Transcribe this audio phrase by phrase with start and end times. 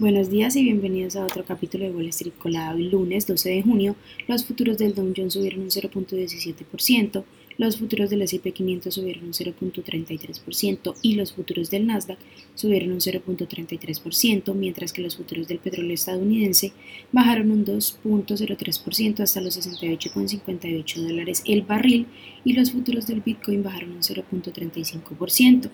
[0.00, 2.72] Buenos días y bienvenidos a otro capítulo de Wall Street Colada.
[2.72, 3.96] Hoy lunes 12 de junio,
[4.28, 7.24] los futuros del Dow Jones subieron un 0.17%,
[7.56, 12.16] los futuros del S&P 500 subieron un 0.33% y los futuros del Nasdaq
[12.54, 16.70] subieron un 0.33%, mientras que los futuros del petróleo estadounidense
[17.10, 22.06] bajaron un 2.03% hasta los 68.58 dólares el barril
[22.44, 25.70] y los futuros del Bitcoin bajaron un 0.35%.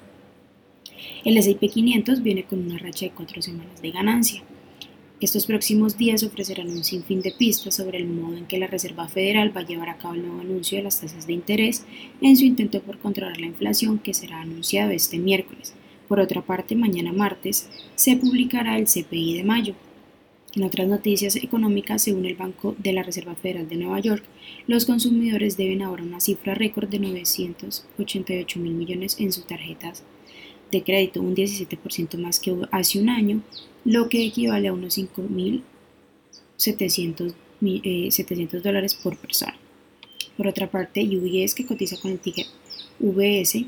[1.24, 4.42] El S&P 500 viene con una racha de cuatro semanas de ganancia.
[5.20, 9.08] Estos próximos días ofrecerán un sinfín de pistas sobre el modo en que la Reserva
[9.08, 11.86] Federal va a llevar a cabo el nuevo anuncio de las tasas de interés
[12.20, 15.72] en su intento por controlar la inflación que será anunciado este miércoles.
[16.08, 19.74] Por otra parte, mañana martes se publicará el CPI de mayo.
[20.56, 24.24] En otras noticias económicas, según el Banco de la Reserva Federal de Nueva York,
[24.66, 30.04] los consumidores deben ahora una cifra récord de 988 mil millones en sus tarjetas
[30.78, 33.42] de crédito, un 17% más que hace un año,
[33.84, 39.56] lo que equivale a unos 5.700 eh, dólares por persona.
[40.36, 42.46] Por otra parte, UBS, que cotiza con el ticket
[42.98, 43.66] VS,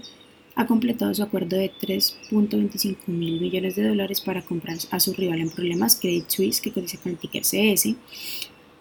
[0.56, 5.40] ha completado su acuerdo de 3.25 mil millones de dólares para comprar a su rival
[5.40, 7.94] en problemas Credit Suisse, que cotiza con el ticker CS,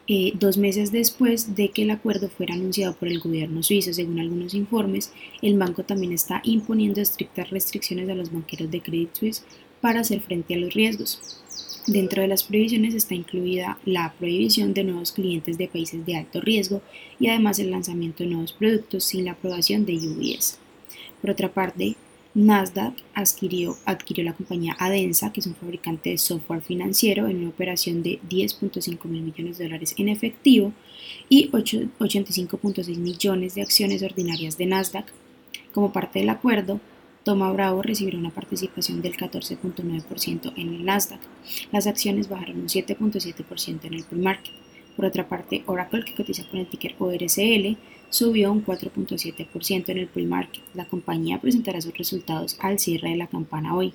[0.07, 3.93] eh, dos meses después de que el acuerdo fuera anunciado por el gobierno suizo.
[3.93, 9.15] Según algunos informes, el banco también está imponiendo estrictas restricciones a los banqueros de Credit
[9.15, 9.43] Suisse
[9.81, 11.41] para hacer frente a los riesgos.
[11.87, 16.41] Dentro de las prohibiciones está incluida la prohibición de nuevos clientes de países de alto
[16.41, 16.81] riesgo
[17.19, 20.57] y además el lanzamiento de nuevos productos sin la aprobación de UBS.
[21.21, 21.95] Por otra parte,
[22.35, 23.77] Nasdaq adquirió,
[24.17, 29.05] la compañía Adensa, que es un fabricante de software financiero, en una operación de 10.5
[29.05, 30.73] mil millones de dólares en efectivo
[31.29, 35.05] y 85.6 millones de acciones ordinarias de Nasdaq.
[35.73, 36.81] Como parte del acuerdo,
[37.23, 41.21] Toma Bravo recibirá una participación del 14.9% en el Nasdaq.
[41.71, 44.64] Las acciones bajaron un 7.7% en el pre-market.
[44.95, 47.77] Por otra parte, Oracle, que cotiza con el ticker ORCL,
[48.09, 50.63] subió un 4.7% en el pre-market.
[50.73, 53.93] La compañía presentará sus resultados al cierre de la campana hoy.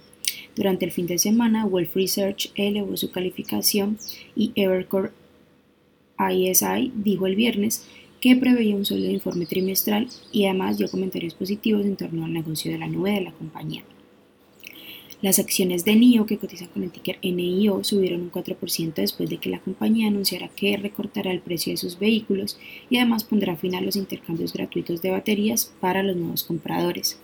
[0.54, 3.98] Durante el fin de semana, Wolf Research elevó su calificación
[4.36, 5.12] y Evercore
[6.18, 7.86] ISI dijo el viernes
[8.20, 12.70] que preveía un sólido informe trimestral y además dio comentarios positivos en torno al negocio
[12.70, 13.82] de la nube de la compañía.
[15.22, 19.36] Las acciones de NIO, que cotizan con el ticker NIO, subieron un 4% después de
[19.36, 22.58] que la compañía anunciara que recortará el precio de sus vehículos
[22.88, 27.18] y además pondrá fin a los intercambios gratuitos de baterías para los nuevos compradores.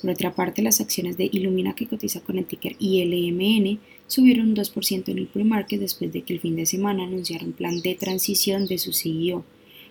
[0.00, 4.56] Por otra parte, las acciones de Illumina, que cotiza con el ticker ILMN, subieron un
[4.56, 7.94] 2% en el pre-market después de que el fin de semana anunciara un plan de
[7.94, 9.44] transición de su CEO.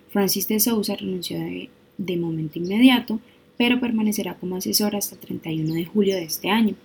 [0.10, 1.70] Francis de Souza renunció de,
[2.00, 3.20] de momento inmediato,
[3.58, 6.76] pero permanecerá como asesor hasta el 31 de julio de este año.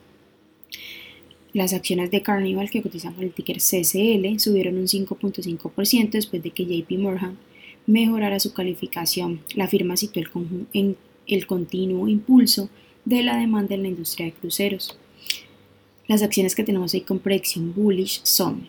[1.54, 6.50] Las acciones de Carnival, que cotizan con el ticker CCL, subieron un 5.5% después de
[6.50, 7.36] que JP Morgan
[7.86, 9.40] mejorara su calificación.
[9.54, 10.28] La firma citó el,
[10.72, 10.96] en
[11.26, 12.70] el continuo impulso
[13.04, 14.96] de la demanda en la industria de cruceros.
[16.08, 18.68] Las acciones que tenemos ahí con predicción bullish son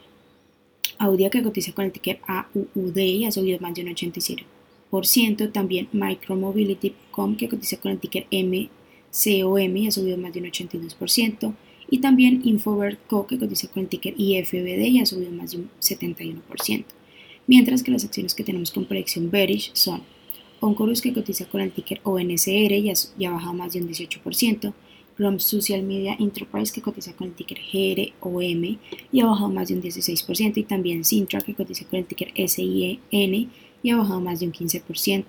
[0.97, 5.51] Audia, que cotiza con el ticker AUUD y ha subido más de un 87%.
[5.51, 11.53] También Micromobility.com, que cotiza con el ticker MCOM y ha subido más de un 82%
[11.89, 15.69] y también Infovert.co que cotiza con el ticker IFBD y ha subido más de un
[15.79, 16.85] 71%,
[17.47, 20.01] mientras que las acciones que tenemos con proyección bearish son
[20.59, 24.73] Oncorus que cotiza con el ticker ONCR y ha, bajado más de un 18%,
[25.17, 28.77] Chrome Social Media Enterprise que cotiza con el ticker GROM
[29.11, 32.31] y ha bajado más de un 16% y también Sintra que cotiza con el ticker
[32.47, 32.99] SIN
[33.83, 35.25] y ha bajado más de un 15%.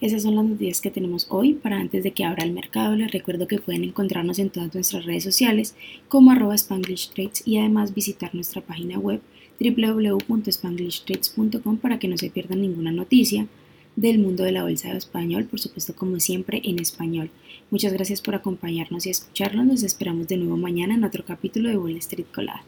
[0.00, 1.54] Esas son las noticias que tenemos hoy.
[1.54, 5.04] Para antes de que abra el mercado, les recuerdo que pueden encontrarnos en todas nuestras
[5.04, 5.74] redes sociales
[6.08, 9.20] como arroba Spanglish Trades y además visitar nuestra página web
[9.58, 13.48] www.spanglishtrades.com para que no se pierdan ninguna noticia
[13.96, 17.32] del mundo de la bolsa de español, por supuesto como siempre en español.
[17.72, 19.66] Muchas gracias por acompañarnos y escucharnos.
[19.66, 22.62] Nos esperamos de nuevo mañana en otro capítulo de Wall Street Colada.